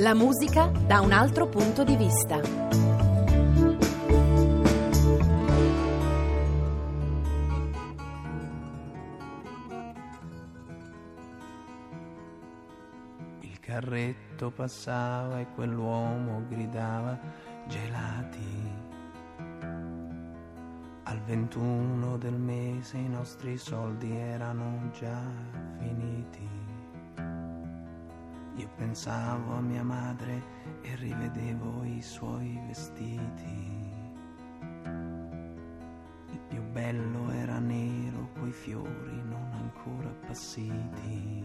[0.00, 2.40] La musica da un altro punto di vista.
[13.40, 17.18] Il carretto passava e quell'uomo gridava
[17.68, 18.70] gelati.
[21.02, 25.20] Al 21 del mese i nostri soldi erano già
[25.78, 26.69] finiti.
[28.60, 30.42] Io pensavo a mia madre
[30.82, 33.88] e rivedevo i suoi vestiti.
[36.30, 41.42] Il più bello era nero, coi fiori non ancora appassiti.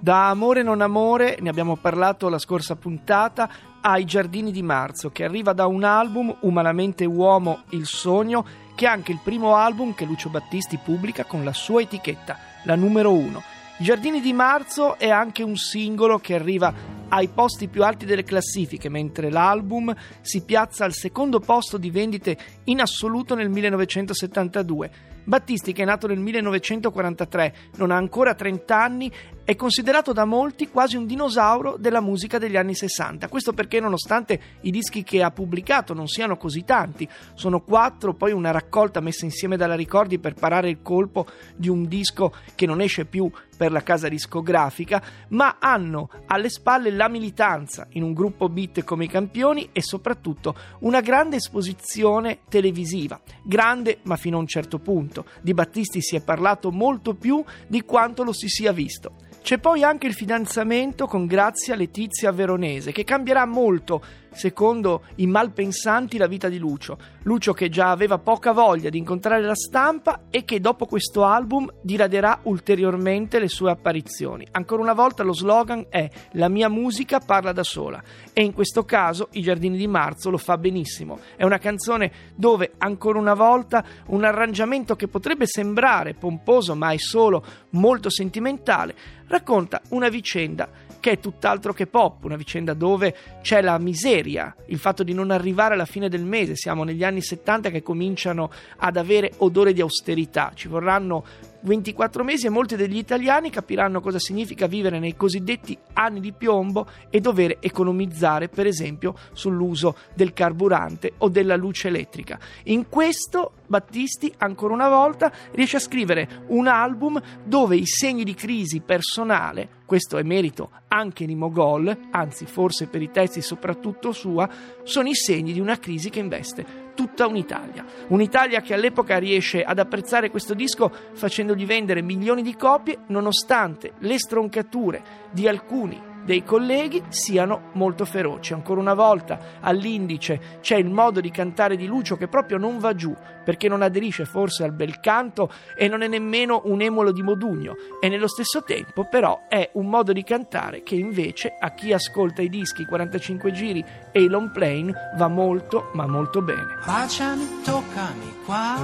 [0.00, 3.50] Da Amore non amore, ne abbiamo parlato la scorsa puntata,
[3.82, 8.42] ai Giardini di Marzo, che arriva da un album, Umanamente Uomo, Il Sogno,
[8.74, 12.74] che è anche il primo album che Lucio Battisti pubblica con la sua etichetta, la
[12.74, 13.42] numero uno.
[13.78, 18.88] Giardini di Marzo è anche un singolo che arriva ai posti più alti delle classifiche,
[18.88, 24.90] mentre l'album si piazza al secondo posto di vendite in assoluto nel 1972.
[25.24, 29.12] Battisti, che è nato nel 1943, non ha ancora 30 anni,
[29.44, 33.28] è considerato da molti quasi un dinosauro della musica degli anni 60.
[33.28, 38.32] Questo perché, nonostante i dischi che ha pubblicato non siano così tanti, sono quattro, poi
[38.32, 41.26] una raccolta messa insieme dalla Ricordi per parare il colpo
[41.56, 46.90] di un disco che non esce più per la casa discografica, ma hanno alle spalle
[46.90, 53.20] la militanza in un gruppo beat come i campioni e soprattutto una grande esposizione televisiva,
[53.42, 55.26] grande ma fino a un certo punto.
[55.40, 59.30] Di Battisti si è parlato molto più di quanto lo si sia visto.
[59.42, 64.00] C'è poi anche il fidanzamento con Grazia Letizia Veronese, che cambierà molto,
[64.32, 66.98] secondo i malpensanti, la vita di Lucio.
[67.22, 71.72] Lucio che già aveva poca voglia di incontrare la stampa e che dopo questo album
[71.80, 74.46] diraderà ulteriormente le sue apparizioni.
[74.52, 78.84] Ancora una volta lo slogan è La mia musica parla da sola e in questo
[78.84, 81.18] caso I Giardini di Marzo lo fa benissimo.
[81.36, 86.98] È una canzone dove ancora una volta un arrangiamento che potrebbe sembrare pomposo ma è
[86.98, 90.68] solo molto sentimentale racconta una vicenda
[91.00, 94.21] che è tutt'altro che pop, una vicenda dove c'è la miseria,
[94.66, 98.50] il fatto di non arrivare alla fine del mese, siamo negli anni 70 che cominciano
[98.76, 101.24] ad avere odore di austerità, ci vorranno
[101.62, 106.88] 24 mesi e molti degli italiani capiranno cosa significa vivere nei cosiddetti anni di piombo
[107.08, 112.38] e dover economizzare, per esempio, sull'uso del carburante o della luce elettrica.
[112.64, 118.34] In questo Battisti, ancora una volta, riesce a scrivere un album dove i segni di
[118.34, 124.48] crisi personale, questo è merito anche di Mogol, anzi forse per i testi soprattutto sua,
[124.82, 127.84] sono i segni di una crisi che investe tutta un'Italia.
[128.08, 134.18] Un'Italia che all'epoca riesce ad apprezzare questo disco facendogli vendere milioni di copie nonostante le
[134.18, 138.52] stroncature di alcuni dei colleghi siano molto feroci.
[138.52, 142.94] Ancora una volta all'indice c'è il modo di cantare di Lucio che proprio non va
[142.94, 147.22] giù perché non aderisce forse al bel canto e non è nemmeno un emolo di
[147.22, 151.92] Modugno e nello stesso tempo però è un modo di cantare che invece a chi
[151.92, 156.78] ascolta i dischi 45 giri e i long plane va molto ma molto bene.
[156.86, 158.78] Baciami, toccami qua,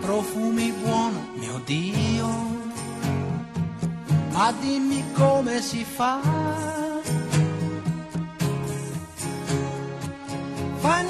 [0.00, 2.61] profumi buono mio Dio
[4.42, 6.20] ma dimmi come si fa.
[10.80, 11.02] Fa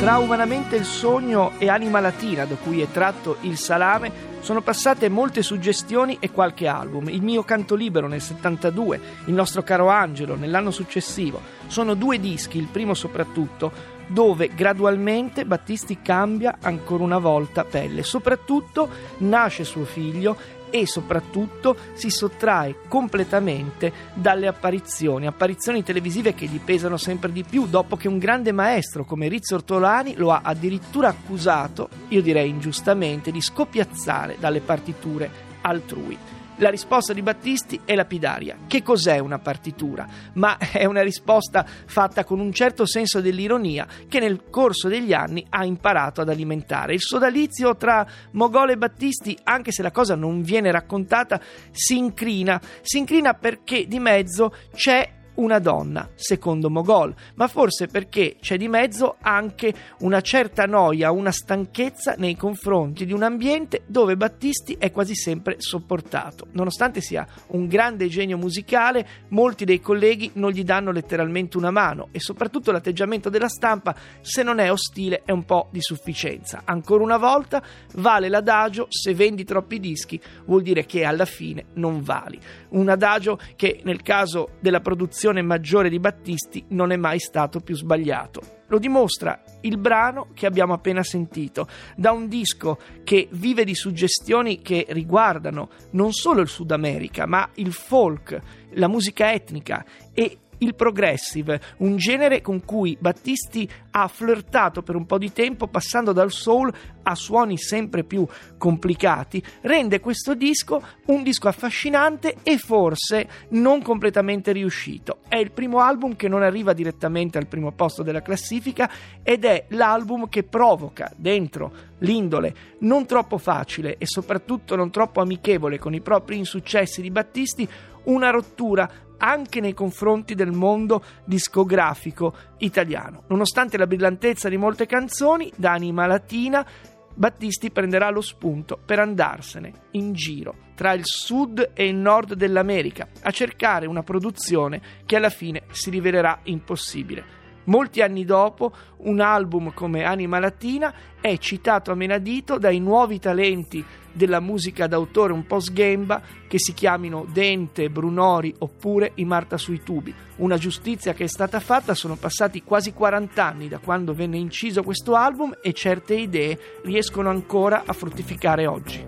[0.00, 5.10] Tra Umanamente il sogno e Anima Latina, da cui è tratto il salame, sono passate
[5.10, 7.10] molte suggestioni e qualche album.
[7.10, 11.42] Il mio canto libero nel 72, Il nostro caro Angelo nell'anno successivo.
[11.66, 18.02] Sono due dischi, il primo soprattutto, dove gradualmente Battisti cambia ancora una volta pelle.
[18.02, 18.88] Soprattutto
[19.18, 20.34] nasce suo figlio
[20.70, 27.66] e soprattutto si sottrae completamente dalle apparizioni, apparizioni televisive che gli pesano sempre di più
[27.66, 33.30] dopo che un grande maestro come Rizzo Ortolani lo ha addirittura accusato, io direi ingiustamente,
[33.30, 35.30] di scopiazzare dalle partiture
[35.62, 36.39] altrui.
[36.60, 38.58] La risposta di Battisti è lapidaria.
[38.66, 40.06] Che cos'è una partitura?
[40.34, 45.42] Ma è una risposta fatta con un certo senso dell'ironia che nel corso degli anni
[45.48, 46.92] ha imparato ad alimentare.
[46.92, 51.40] Il sodalizio tra Mogol e Battisti, anche se la cosa non viene raccontata,
[51.70, 52.60] si incrina.
[52.82, 58.68] Si incrina perché di mezzo c'è una donna, secondo Mogol, ma forse perché c'è di
[58.68, 64.90] mezzo anche una certa noia, una stanchezza nei confronti di un ambiente dove Battisti è
[64.92, 66.48] quasi sempre sopportato.
[66.52, 72.08] Nonostante sia un grande genio musicale, molti dei colleghi non gli danno letteralmente una mano
[72.12, 76.62] e soprattutto l'atteggiamento della stampa, se non è ostile, è un po' di sufficienza.
[76.64, 77.62] Ancora una volta
[77.94, 82.38] vale l'adagio se vendi troppi dischi vuol dire che alla fine non vali.
[82.70, 87.74] Un adagio che nel caso della produzione maggiore di Battisti non è mai stato più
[87.74, 88.58] sbagliato.
[88.66, 91.66] Lo dimostra il brano che abbiamo appena sentito,
[91.96, 97.48] da un disco che vive di suggestioni che riguardano non solo il Sud America, ma
[97.54, 98.40] il folk,
[98.72, 105.06] la musica etnica e il progressive, un genere con cui Battisti ha flirtato per un
[105.06, 106.72] po' di tempo passando dal soul
[107.02, 108.26] a suoni sempre più
[108.56, 115.18] complicati, rende questo disco un disco affascinante e forse non completamente riuscito.
[115.28, 118.90] È il primo album che non arriva direttamente al primo posto della classifica
[119.22, 125.78] ed è l'album che provoca dentro l'indole non troppo facile e soprattutto non troppo amichevole
[125.78, 127.68] con i propri insuccessi di Battisti
[128.04, 128.88] una rottura
[129.20, 133.24] anche nei confronti del mondo discografico italiano.
[133.28, 136.66] Nonostante la brillantezza di molte canzoni, da Anima Latina,
[137.12, 143.08] Battisti prenderà lo spunto per andarsene in giro tra il sud e il nord dell'America
[143.22, 147.39] a cercare una produzione che alla fine si rivelerà impossibile.
[147.64, 153.84] Molti anni dopo, un album come Anima Latina è citato a menadito dai nuovi talenti
[154.12, 159.82] della musica d'autore un po' sghemba che si chiamino Dente, Brunori oppure I Marta sui
[159.82, 160.12] tubi.
[160.36, 164.82] Una giustizia che è stata fatta, sono passati quasi 40 anni da quando venne inciso
[164.82, 169.06] questo album e certe idee riescono ancora a fruttificare oggi.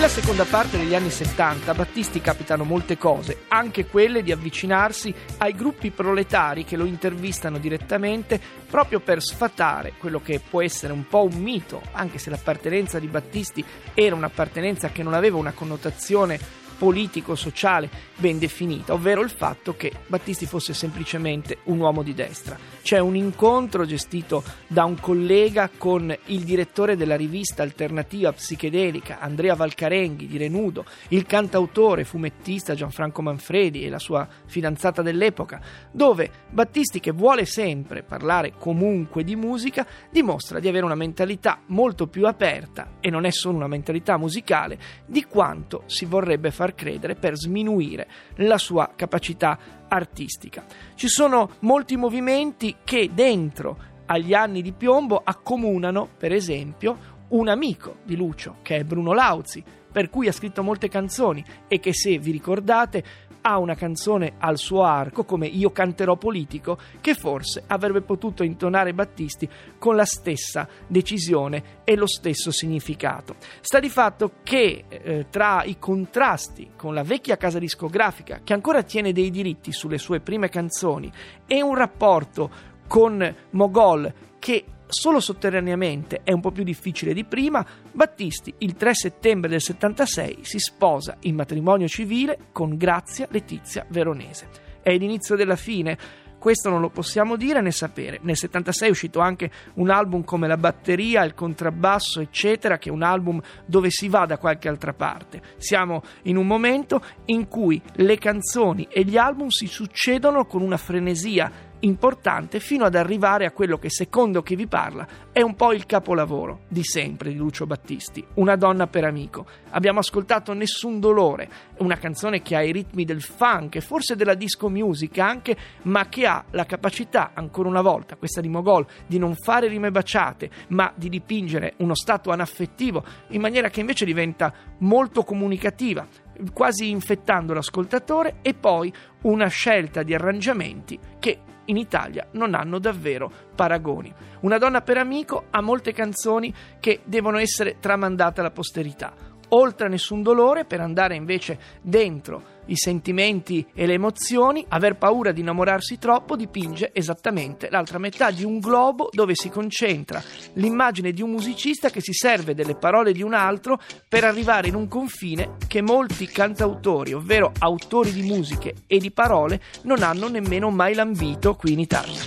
[0.00, 5.14] Nella seconda parte degli anni 70 a Battisti capitano molte cose, anche quelle di avvicinarsi
[5.36, 11.06] ai gruppi proletari che lo intervistano direttamente proprio per sfatare quello che può essere un
[11.06, 13.62] po' un mito, anche se l'appartenenza di Battisti
[13.92, 16.40] era un'appartenenza che non aveva una connotazione
[16.78, 22.58] politico-sociale ben definita, ovvero il fatto che Battisti fosse semplicemente un uomo di destra.
[22.82, 29.54] C'è un incontro gestito da un collega con il direttore della rivista alternativa psichedelica Andrea
[29.54, 35.60] Valcarenghi di Renudo, il cantautore fumettista Gianfranco Manfredi e la sua fidanzata dell'epoca,
[35.92, 42.06] dove Battisti, che vuole sempre parlare comunque di musica, dimostra di avere una mentalità molto
[42.06, 47.14] più aperta e non è solo una mentalità musicale di quanto si vorrebbe far credere
[47.14, 50.64] per sminuire la sua capacità artistica.
[50.94, 57.98] Ci sono molti movimenti che dentro agli anni di piombo accomunano, per esempio, un amico
[58.04, 62.18] di Lucio, che è Bruno Lauzi, per cui ha scritto molte canzoni e che se
[62.18, 63.04] vi ricordate
[63.42, 68.92] ha una canzone al suo arco come Io canterò politico che forse avrebbe potuto intonare
[68.92, 73.36] Battisti con la stessa decisione e lo stesso significato.
[73.60, 78.82] Sta di fatto che eh, tra i contrasti con la vecchia casa discografica che ancora
[78.82, 81.10] tiene dei diritti sulle sue prime canzoni
[81.46, 82.50] e un rapporto
[82.86, 88.94] con Mogol che solo sotterraneamente è un po' più difficile di prima, Battisti il 3
[88.94, 94.48] settembre del 76 si sposa in matrimonio civile con Grazia Letizia Veronese.
[94.82, 95.96] È l'inizio della fine,
[96.40, 98.18] questo non lo possiamo dire né sapere.
[98.22, 102.92] Nel 76 è uscito anche un album come La batteria, il contrabbasso, eccetera, che è
[102.92, 105.42] un album dove si va da qualche altra parte.
[105.58, 110.78] Siamo in un momento in cui le canzoni e gli album si succedono con una
[110.78, 115.72] frenesia importante fino ad arrivare a quello che secondo chi vi parla è un po'
[115.72, 119.46] il capolavoro di sempre di Lucio Battisti, Una donna per amico.
[119.70, 124.34] Abbiamo ascoltato Nessun dolore, una canzone che ha i ritmi del funk e forse della
[124.34, 129.18] disco music anche, ma che ha la capacità, ancora una volta, questa di Mogol, di
[129.18, 134.52] non fare rime baciate, ma di dipingere uno stato anaffettivo in maniera che invece diventa
[134.78, 136.06] molto comunicativa,
[136.52, 143.30] quasi infettando l'ascoltatore e poi una scelta di arrangiamenti che in Italia non hanno davvero
[143.54, 144.12] paragoni.
[144.40, 149.88] Una donna per amico ha molte canzoni che devono essere tramandate alla posterità oltre a
[149.88, 155.98] nessun dolore per andare invece dentro i sentimenti e le emozioni, aver paura di innamorarsi
[155.98, 160.22] troppo dipinge esattamente l'altra metà di un globo dove si concentra
[160.54, 164.74] l'immagine di un musicista che si serve delle parole di un altro per arrivare in
[164.74, 170.70] un confine che molti cantautori, ovvero autori di musiche e di parole, non hanno nemmeno
[170.70, 172.20] mai lambito qui in Italia.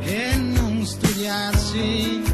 [0.00, 2.31] E non studiarsi,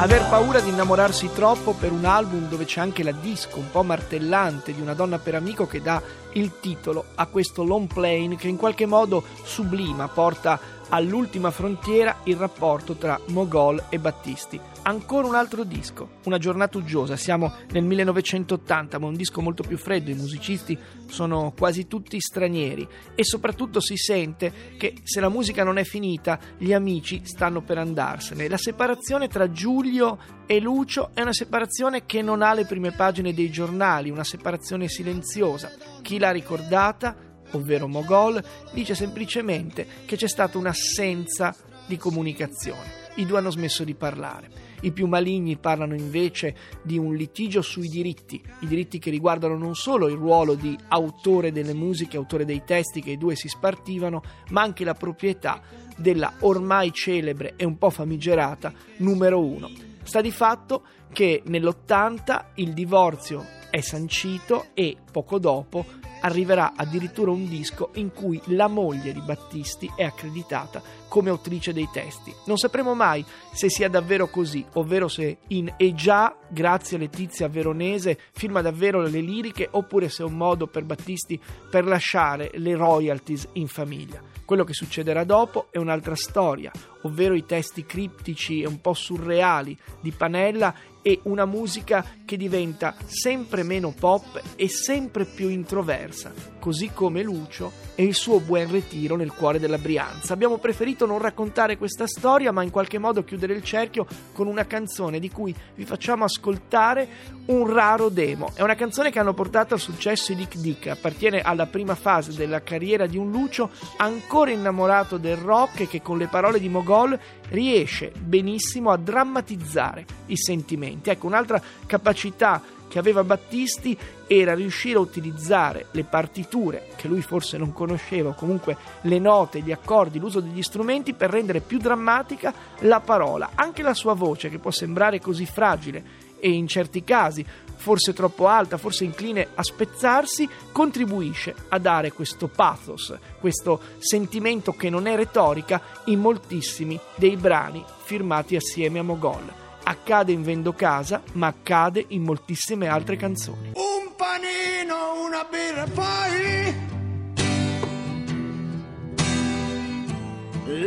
[0.00, 3.82] Aver paura di innamorarsi troppo per un album dove c'è anche la disco un po'
[3.82, 6.00] martellante di una donna per amico che dà
[6.32, 10.58] il titolo a questo long plane che in qualche modo sublima, porta
[10.90, 14.60] all'ultima frontiera il rapporto tra Mogol e Battisti.
[14.82, 19.76] Ancora un altro disco, una giornata uggiosa, siamo nel 1980, ma un disco molto più
[19.76, 25.64] freddo, i musicisti sono quasi tutti stranieri e soprattutto si sente che se la musica
[25.64, 28.48] non è finita, gli amici stanno per andarsene.
[28.48, 33.34] La separazione tra Giulio e Lucio è una separazione che non ha le prime pagine
[33.34, 35.70] dei giornali, una separazione silenziosa.
[36.00, 38.42] Chi l'ha ricordata, ovvero Mogol,
[38.72, 41.54] dice semplicemente che c'è stata un'assenza
[41.86, 42.98] di comunicazione.
[43.16, 44.68] I due hanno smesso di parlare.
[44.82, 49.74] I più maligni parlano invece di un litigio sui diritti, i diritti che riguardano non
[49.74, 54.22] solo il ruolo di autore delle musiche, autore dei testi che i due si spartivano,
[54.50, 55.60] ma anche la proprietà
[55.96, 59.68] della ormai celebre e un po' famigerata numero uno.
[60.02, 65.84] Sta di fatto che nell'80 il divorzio è sancito e poco dopo
[66.20, 71.88] arriverà addirittura un disco in cui la moglie di Battisti è accreditata come autrice dei
[71.92, 72.32] testi.
[72.46, 77.48] Non sapremo mai se sia davvero così, ovvero se in E già, grazie a Letizia
[77.48, 81.38] Veronese, firma davvero le liriche, oppure se è un modo per Battisti
[81.68, 84.22] per lasciare le royalties in famiglia.
[84.44, 89.76] Quello che succederà dopo è un'altra storia, ovvero i testi criptici e un po' surreali
[90.00, 96.90] di Panella e una musica che diventa sempre meno pop e sempre più introversa, così
[96.92, 100.32] come Lucio e il suo buon ritiro nel cuore della Brianza.
[100.32, 104.66] Abbiamo preferito non raccontare questa storia, ma in qualche modo chiudere il cerchio con una
[104.66, 107.08] canzone di cui vi facciamo ascoltare
[107.46, 108.50] un raro demo.
[108.54, 112.32] È una canzone che hanno portato al successo i Dick Dick, appartiene alla prima fase
[112.34, 117.18] della carriera di un Lucio ancora innamorato del rock che con le parole di Mogol
[117.48, 121.10] riesce benissimo a drammatizzare i sentimenti.
[121.10, 127.56] Ecco, un'altra capacità che aveva Battisti era riuscire a utilizzare le partiture che lui forse
[127.56, 132.52] non conosceva, o comunque le note, gli accordi, l'uso degli strumenti per rendere più drammatica
[132.80, 137.46] la parola, anche la sua voce che può sembrare così fragile e in certi casi
[137.76, 144.90] forse troppo alta, forse incline a spezzarsi, contribuisce a dare questo pathos, questo sentimento che
[144.90, 149.69] non è retorica in moltissimi dei brani firmati assieme a Mogol.
[149.90, 153.72] Accade in Vendo Casa, ma accade in moltissime altre canzoni.
[153.74, 156.88] Un panino, una birra poi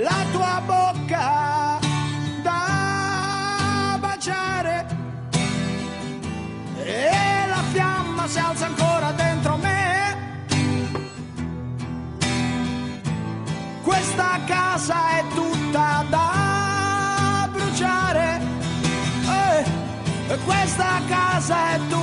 [0.02, 1.80] la tua bocca
[2.42, 4.88] da baciare
[6.82, 8.83] e la fiamma si alza ancora
[20.74, 22.03] Eh, questa casa è tutta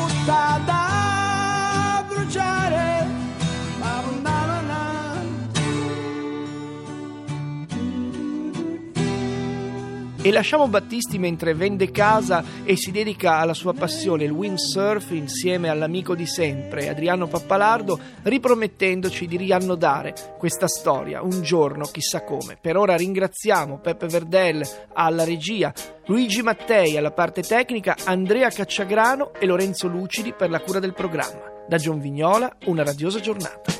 [10.22, 15.70] E lasciamo Battisti mentre vende casa e si dedica alla sua passione, il windsurf, insieme
[15.70, 22.58] all'amico di sempre, Adriano Pappalardo, ripromettendoci di riannodare questa storia un giorno, chissà come.
[22.60, 24.62] Per ora ringraziamo Peppe Verdel
[24.92, 25.72] alla regia,
[26.04, 31.64] Luigi Mattei alla parte tecnica, Andrea Cacciagrano e Lorenzo Lucidi per la cura del programma.
[31.66, 33.78] Da Gion Vignola, una radiosa giornata.